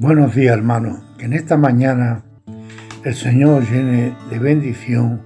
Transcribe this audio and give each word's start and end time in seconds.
Buenos 0.00 0.32
días 0.36 0.56
hermanos, 0.56 1.00
que 1.18 1.24
en 1.24 1.32
esta 1.32 1.56
mañana 1.56 2.22
el 3.02 3.16
Señor 3.16 3.68
llene 3.68 4.16
de 4.30 4.38
bendición 4.38 5.20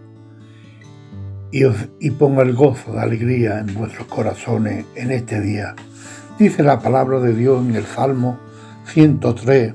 y, 1.52 1.60
y 2.00 2.10
ponga 2.12 2.42
el 2.42 2.54
gozo 2.54 2.92
de 2.92 3.00
alegría 3.00 3.58
en 3.58 3.74
vuestros 3.74 4.06
corazones 4.06 4.86
en 4.94 5.10
este 5.10 5.42
día. 5.42 5.74
Dice 6.38 6.62
la 6.62 6.80
palabra 6.80 7.20
de 7.20 7.34
Dios 7.34 7.62
en 7.62 7.76
el 7.76 7.84
Salmo 7.84 8.40
103, 8.86 9.74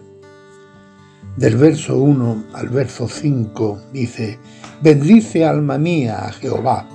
del 1.36 1.58
verso 1.58 2.00
1 2.00 2.46
al 2.56 2.70
verso 2.70 3.08
5, 3.08 3.80
dice, 3.94 4.40
bendice 4.82 5.46
alma 5.46 5.78
mía 5.78 6.26
a 6.26 6.32
Jehová 6.32 6.88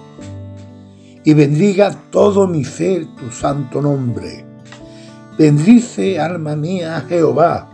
y 1.22 1.34
bendiga 1.34 1.94
todo 2.10 2.48
mi 2.48 2.64
ser 2.64 3.06
tu 3.14 3.30
santo 3.30 3.80
nombre. 3.80 4.44
Bendice 5.38 6.18
alma 6.18 6.56
mía 6.56 6.96
a 6.96 7.00
Jehová 7.02 7.71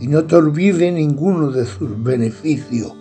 y 0.00 0.08
no 0.08 0.24
te 0.24 0.36
olvides 0.36 0.92
ninguno 0.92 1.50
de 1.50 1.66
sus 1.66 2.02
beneficios. 2.02 2.92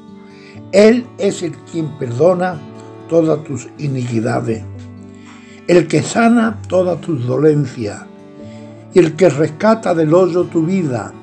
Él 0.71 1.05
es 1.17 1.43
el 1.43 1.53
quien 1.71 1.97
perdona 1.97 2.59
todas 3.09 3.43
tus 3.43 3.67
iniquidades, 3.77 4.63
el 5.67 5.87
que 5.87 6.01
sana 6.01 6.61
todas 6.67 6.99
tus 7.01 7.25
dolencias 7.25 8.01
y 8.93 8.99
el 8.99 9.15
que 9.15 9.29
rescata 9.29 9.93
del 9.93 10.13
hoyo 10.13 10.45
tu 10.45 10.65
vida, 10.65 11.13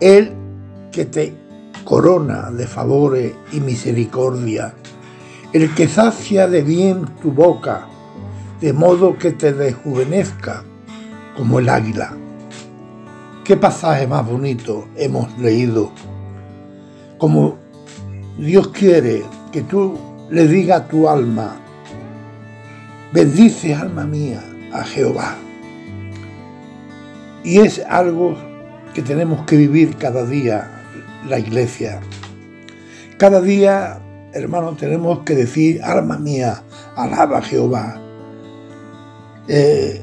Él 0.00 0.32
que 0.92 1.04
te 1.04 1.34
corona 1.84 2.50
de 2.50 2.66
favores 2.66 3.32
y 3.52 3.60
misericordia, 3.60 4.74
el 5.52 5.74
que 5.74 5.88
sacia 5.88 6.48
de 6.48 6.62
bien 6.62 7.06
tu 7.22 7.32
boca, 7.32 7.86
de 8.60 8.72
modo 8.72 9.18
que 9.18 9.32
te 9.32 9.52
rejuvenezca 9.52 10.64
como 11.36 11.58
el 11.58 11.68
águila. 11.68 12.25
¿Qué 13.46 13.56
pasaje 13.56 14.08
más 14.08 14.26
bonito 14.26 14.88
hemos 14.96 15.38
leído? 15.38 15.92
Como 17.16 17.56
Dios 18.36 18.68
quiere 18.68 19.22
que 19.52 19.62
tú 19.62 19.96
le 20.30 20.48
digas 20.48 20.80
a 20.80 20.88
tu 20.88 21.08
alma, 21.08 21.56
bendice 23.12 23.72
alma 23.72 24.02
mía 24.02 24.42
a 24.72 24.82
Jehová. 24.82 25.36
Y 27.44 27.60
es 27.60 27.78
algo 27.88 28.36
que 28.92 29.02
tenemos 29.02 29.46
que 29.46 29.56
vivir 29.56 29.94
cada 29.94 30.26
día 30.26 30.82
la 31.28 31.38
iglesia. 31.38 32.00
Cada 33.16 33.40
día, 33.40 34.00
hermano, 34.32 34.74
tenemos 34.74 35.20
que 35.20 35.36
decir, 35.36 35.80
alma 35.84 36.18
mía, 36.18 36.64
alaba 36.96 37.38
a 37.38 37.42
Jehová. 37.42 38.00
Eh, 39.46 40.02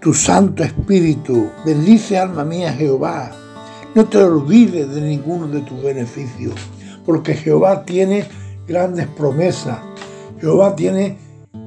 tu 0.00 0.14
Santo 0.14 0.62
Espíritu, 0.62 1.50
bendice 1.64 2.18
alma 2.18 2.44
mía 2.44 2.72
Jehová. 2.72 3.32
No 3.96 4.04
te 4.04 4.18
olvides 4.18 4.94
de 4.94 5.00
ninguno 5.00 5.48
de 5.48 5.60
tus 5.62 5.82
beneficios, 5.82 6.54
porque 7.04 7.34
Jehová 7.34 7.84
tiene 7.84 8.24
grandes 8.68 9.08
promesas. 9.08 9.78
Jehová 10.40 10.76
tiene 10.76 11.18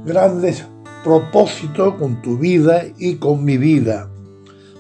grandes 0.06 0.66
propósitos 1.04 1.96
con 1.96 2.22
tu 2.22 2.38
vida 2.38 2.84
y 2.98 3.16
con 3.16 3.44
mi 3.44 3.58
vida. 3.58 4.10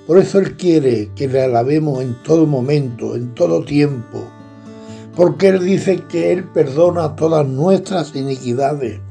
Por 0.08 0.18
eso 0.18 0.40
Él 0.40 0.56
quiere 0.56 1.10
que 1.16 1.28
le 1.28 1.44
alabemos 1.44 2.02
en 2.02 2.16
todo 2.24 2.46
momento, 2.46 3.16
en 3.16 3.34
todo 3.34 3.66
tiempo. 3.66 4.24
Porque 5.14 5.50
Él 5.50 5.60
dice 5.60 6.04
que 6.08 6.32
Él 6.32 6.46
perdona 6.46 7.18
todas 7.18 7.46
nuestras 7.46 8.16
iniquidades. 8.16 9.02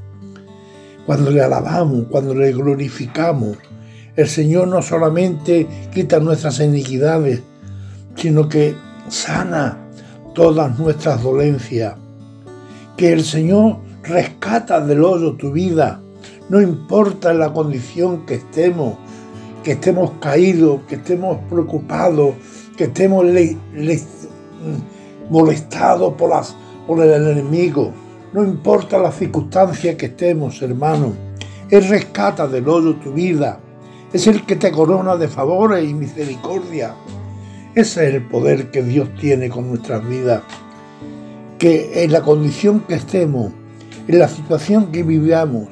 Cuando 1.05 1.31
le 1.31 1.43
alabamos, 1.43 2.07
cuando 2.11 2.35
le 2.35 2.53
glorificamos, 2.53 3.59
el 4.17 4.29
Señor 4.29 4.69
no 4.69 4.83
solamente 4.83 5.67
quita 5.93 6.21
nuestras 6.21 6.61
iniquidades, 6.61 7.43
sino 8.17 8.49
que 8.49 8.75
sana 9.09 9.79
todas 10.35 10.79
nuestras 10.79 11.23
dolencias. 11.23 11.95
Que 12.97 13.13
el 13.13 13.25
Señor 13.25 13.79
rescata 14.03 14.81
del 14.81 15.05
hoyo 15.05 15.35
tu 15.35 15.53
vida, 15.53 16.01
no 16.49 16.61
importa 16.61 17.33
la 17.33 17.53
condición 17.53 18.27
que 18.27 18.35
estemos, 18.35 18.97
que 19.63 19.73
estemos 19.73 20.13
caídos, 20.21 20.81
que 20.89 20.97
estemos 20.97 21.39
preocupados, 21.49 22.35
que 22.77 22.85
estemos 22.85 23.25
molestados 25.29 26.15
por, 26.15 26.33
por 26.87 27.05
el 27.05 27.29
enemigo. 27.29 27.93
No 28.33 28.45
importa 28.45 28.99
la 28.99 29.13
circunstancia 29.13 29.97
que 29.97 30.07
estemos, 30.07 30.61
hermano. 30.63 31.13
Él 31.71 31.87
rescata 31.89 32.49
del 32.49 32.69
hoyo 32.69 32.97
tu 32.97 33.13
vida. 33.13 33.61
Es 34.13 34.27
el 34.27 34.45
que 34.45 34.57
te 34.57 34.71
corona 34.73 35.17
de 35.17 35.29
favores 35.29 35.89
y 35.89 35.95
misericordia. 35.95 36.95
Ese 37.75 38.09
es 38.09 38.15
el 38.15 38.23
poder 38.27 38.71
que 38.71 38.83
Dios 38.83 39.09
tiene 39.21 39.49
con 39.49 39.69
nuestras 39.69 40.07
vidas. 40.09 40.43
Que 41.59 42.05
en 42.05 42.13
la 42.13 42.23
condición 42.23 42.81
que 42.81 42.95
estemos, 42.95 43.53
en 44.09 44.19
la 44.19 44.29
situación 44.29 44.91
que 44.91 45.03
vivamos, 45.03 45.69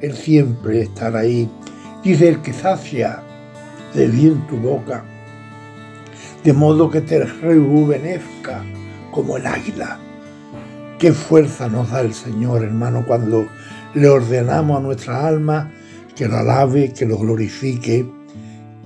Él 0.00 0.14
siempre 0.14 0.82
estará 0.82 1.20
ahí 1.20 1.48
Dice 2.02 2.28
el 2.28 2.42
que 2.42 2.52
sacia 2.52 3.22
de 3.94 4.08
bien 4.08 4.44
tu 4.48 4.56
boca, 4.56 5.04
de 6.42 6.52
modo 6.52 6.90
que 6.90 7.00
te 7.00 7.24
rejuvenezca 7.24 8.64
como 9.12 9.36
el 9.36 9.46
águila. 9.46 10.00
Qué 10.98 11.12
fuerza 11.12 11.68
nos 11.68 11.92
da 11.92 12.00
el 12.00 12.12
Señor, 12.12 12.64
hermano, 12.64 13.04
cuando 13.06 13.46
le 13.94 14.08
ordenamos 14.08 14.78
a 14.78 14.80
nuestra 14.80 15.28
alma 15.28 15.70
que 16.16 16.28
lo 16.28 16.38
alabe, 16.38 16.92
que 16.92 17.06
lo 17.06 17.18
glorifique 17.18 18.06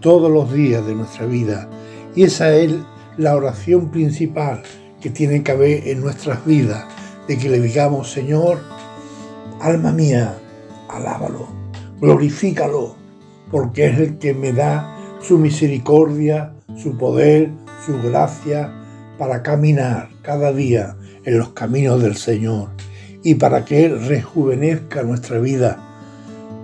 todos 0.01 0.31
los 0.31 0.53
días 0.53 0.87
de 0.87 0.95
nuestra 0.95 1.27
vida. 1.27 1.69
Y 2.15 2.25
esa 2.25 2.55
es 2.55 2.73
la 3.17 3.35
oración 3.35 3.91
principal 3.91 4.63
que 5.01 5.11
tiene 5.11 5.43
que 5.43 5.53
haber 5.53 5.89
en 5.89 6.01
nuestras 6.01 6.45
vidas, 6.45 6.85
de 7.29 7.39
que 7.39 7.49
le 7.49 7.61
digamos, 7.61 8.11
Señor, 8.11 8.61
alma 9.61 9.93
mía, 9.93 10.39
alábalo, 10.89 11.49
glorifícalo, 12.01 12.97
porque 13.51 13.87
es 13.87 13.99
el 13.99 14.19
que 14.19 14.35
me 14.35 14.53
da 14.53 14.97
su 15.21 15.39
misericordia, 15.39 16.55
su 16.77 16.97
poder, 16.97 17.51
su 17.85 18.01
gracia 18.03 18.73
para 19.19 19.43
caminar 19.43 20.09
cada 20.23 20.53
día 20.53 20.97
en 21.25 21.39
los 21.39 21.51
caminos 21.51 22.03
del 22.03 22.17
Señor 22.17 22.71
y 23.23 23.35
para 23.37 23.65
que 23.65 23.87
Él 23.87 24.07
rejuvenezca 24.07 25.03
nuestra 25.03 25.39
vida, 25.39 25.96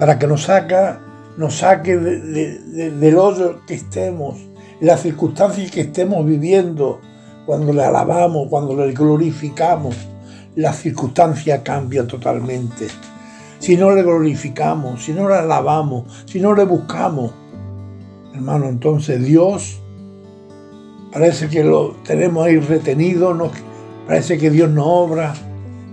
para 0.03 0.19
que 0.19 0.27
nos, 0.27 0.43
saca, 0.43 0.99
nos 1.37 1.59
saque 1.59 1.97
del 1.97 3.17
hoyo 3.17 3.61
que 3.69 3.75
estemos, 3.75 4.37
las 4.81 5.01
circunstancias 5.01 5.71
que 5.71 5.83
estemos 5.83 6.27
viviendo, 6.27 7.01
cuando 7.47 7.73
le 7.73 7.85
alabamos, 7.85 8.49
cuando 8.51 8.75
le 8.75 8.93
glorificamos, 8.95 9.95
la 10.57 10.73
circunstancia 10.73 11.63
cambia 11.63 12.05
totalmente. 12.05 12.89
Si 13.61 13.77
no 13.77 13.93
le 13.93 14.03
glorificamos, 14.03 15.05
si 15.05 15.13
no 15.13 15.29
le 15.29 15.37
alabamos, 15.37 16.25
si 16.25 16.41
no 16.41 16.53
le 16.53 16.65
buscamos. 16.65 17.31
Hermano, 18.35 18.67
entonces 18.67 19.25
Dios 19.25 19.81
parece 21.13 21.49
que 21.49 21.63
lo 21.63 21.93
tenemos 22.05 22.45
ahí 22.45 22.59
retenido, 22.59 23.53
parece 24.09 24.37
que 24.37 24.51
Dios 24.51 24.69
no 24.69 24.85
obra, 24.85 25.33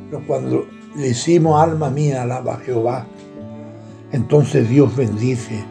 pero 0.09 0.25
cuando 0.25 0.65
le 0.95 1.09
decimos, 1.09 1.61
alma 1.61 1.91
mía, 1.91 2.23
alaba 2.23 2.55
a 2.55 2.57
Jehová, 2.57 3.05
entonces 4.11 4.69
Dios 4.69 4.95
bendice 4.95 5.63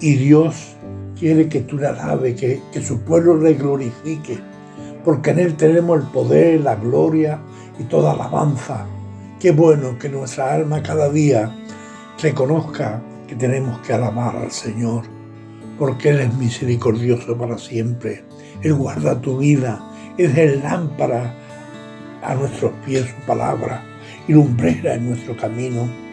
y 0.00 0.16
Dios 0.16 0.76
quiere 1.18 1.48
que 1.48 1.60
tú 1.60 1.76
le 1.76 1.88
alabes, 1.88 2.40
que, 2.40 2.62
que 2.72 2.82
su 2.82 3.00
pueblo 3.00 3.36
le 3.36 3.54
glorifique, 3.54 4.38
porque 5.04 5.30
en 5.30 5.38
Él 5.40 5.56
tenemos 5.56 6.00
el 6.00 6.06
poder, 6.06 6.60
la 6.60 6.76
gloria 6.76 7.40
y 7.78 7.84
toda 7.84 8.12
alabanza. 8.12 8.86
Qué 9.38 9.50
bueno 9.50 9.98
que 9.98 10.08
nuestra 10.08 10.54
alma 10.54 10.82
cada 10.82 11.10
día 11.10 11.54
reconozca 12.22 13.02
que 13.26 13.34
tenemos 13.34 13.80
que 13.80 13.92
alabar 13.92 14.36
al 14.36 14.50
Señor, 14.50 15.04
porque 15.78 16.10
Él 16.10 16.20
es 16.20 16.34
misericordioso 16.34 17.36
para 17.36 17.58
siempre. 17.58 18.24
Él 18.62 18.74
guarda 18.74 19.20
tu 19.20 19.38
vida, 19.38 19.80
es 20.18 20.36
el 20.36 20.62
lámpara 20.62 21.34
a 22.22 22.34
nuestros 22.34 22.72
pies 22.84 23.06
su 23.06 23.26
palabra 23.26 23.84
y 24.28 24.32
lumbrera 24.32 24.94
en 24.94 25.10
nuestro 25.10 25.36
camino. 25.36 26.09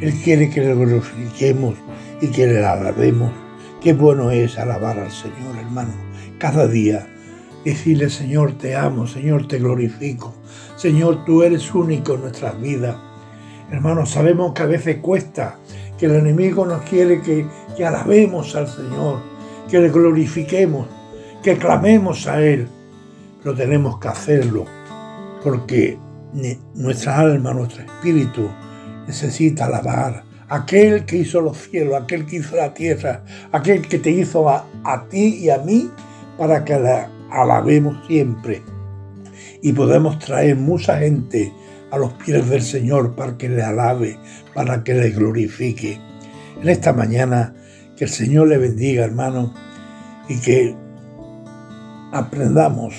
Él 0.00 0.14
quiere 0.22 0.50
que 0.50 0.60
le 0.60 0.74
glorifiquemos 0.74 1.74
y 2.20 2.28
que 2.28 2.46
le 2.46 2.64
alabemos. 2.64 3.32
Qué 3.80 3.92
bueno 3.92 4.30
es 4.30 4.58
alabar 4.58 4.98
al 4.98 5.10
Señor, 5.10 5.56
hermano, 5.58 5.92
cada 6.38 6.66
día 6.66 7.06
Decirle, 7.64 8.08
Señor, 8.08 8.56
te 8.56 8.74
amo, 8.74 9.06
Señor, 9.06 9.46
te 9.46 9.58
glorifico. 9.58 10.34
Señor, 10.76 11.24
tú 11.26 11.42
eres 11.42 11.74
único 11.74 12.14
en 12.14 12.22
nuestras 12.22 12.58
vidas. 12.58 12.96
Hermanos, 13.70 14.10
sabemos 14.10 14.54
que 14.54 14.62
a 14.62 14.66
veces 14.66 14.96
cuesta, 14.96 15.58
que 15.98 16.06
el 16.06 16.14
enemigo 16.14 16.64
nos 16.64 16.82
quiere 16.82 17.20
que, 17.20 17.46
que 17.76 17.84
alabemos 17.84 18.56
al 18.56 18.66
Señor, 18.66 19.20
que 19.70 19.78
le 19.78 19.90
glorifiquemos, 19.90 20.86
que 21.42 21.58
clamemos 21.58 22.26
a 22.26 22.42
Él. 22.42 22.66
Pero 23.42 23.54
tenemos 23.54 23.98
que 23.98 24.08
hacerlo, 24.08 24.64
porque 25.44 25.98
nuestra 26.74 27.18
alma, 27.18 27.52
nuestro 27.52 27.82
espíritu 27.82 28.48
necesita 29.10 29.66
alabar 29.66 30.24
aquel 30.48 31.04
que 31.04 31.16
hizo 31.16 31.40
los 31.40 31.58
cielos, 31.58 32.00
aquel 32.00 32.26
que 32.26 32.36
hizo 32.36 32.56
la 32.56 32.72
tierra, 32.72 33.24
aquel 33.52 33.86
que 33.86 33.98
te 33.98 34.10
hizo 34.10 34.48
a, 34.48 34.66
a 34.84 35.08
ti 35.08 35.38
y 35.42 35.50
a 35.50 35.58
mí 35.58 35.90
para 36.38 36.64
que 36.64 36.78
la 36.78 37.10
alabemos 37.30 38.06
siempre 38.06 38.62
y 39.62 39.72
podemos 39.72 40.18
traer 40.18 40.56
mucha 40.56 40.98
gente 40.98 41.52
a 41.90 41.98
los 41.98 42.12
pies 42.14 42.48
del 42.48 42.62
Señor 42.62 43.14
para 43.16 43.36
que 43.36 43.48
le 43.48 43.62
alabe, 43.62 44.18
para 44.54 44.84
que 44.84 44.94
le 44.94 45.10
glorifique. 45.10 46.00
En 46.60 46.68
esta 46.68 46.92
mañana, 46.92 47.54
que 47.96 48.04
el 48.04 48.10
Señor 48.10 48.48
le 48.48 48.58
bendiga, 48.58 49.04
hermano, 49.04 49.52
y 50.28 50.40
que 50.40 50.76
aprendamos, 52.12 52.94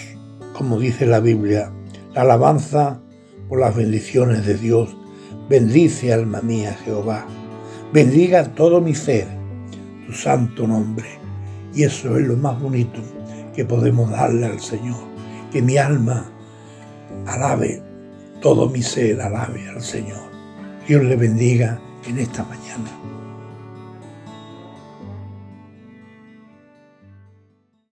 como 0.53 0.77
dice 0.77 1.05
la 1.05 1.19
Biblia, 1.19 1.71
la 2.13 2.21
alabanza 2.21 3.01
por 3.47 3.59
las 3.59 3.75
bendiciones 3.75 4.45
de 4.45 4.55
Dios. 4.55 4.95
Bendice, 5.51 6.13
alma 6.13 6.39
mía, 6.41 6.77
Jehová. 6.85 7.25
Bendiga 7.91 8.45
todo 8.55 8.79
mi 8.79 8.95
ser, 8.95 9.27
tu 10.07 10.13
santo 10.13 10.65
nombre. 10.65 11.09
Y 11.75 11.83
eso 11.83 12.17
es 12.17 12.25
lo 12.25 12.37
más 12.37 12.57
bonito 12.57 13.01
que 13.53 13.65
podemos 13.65 14.09
darle 14.09 14.45
al 14.45 14.61
Señor. 14.61 14.95
Que 15.51 15.61
mi 15.61 15.75
alma 15.75 16.31
alabe, 17.27 17.83
todo 18.41 18.69
mi 18.69 18.81
ser 18.81 19.19
alabe 19.19 19.67
al 19.67 19.81
Señor. 19.81 20.23
Dios 20.87 21.03
le 21.03 21.17
bendiga 21.17 21.81
en 22.07 22.19
esta 22.19 22.45
mañana. 22.45 23.20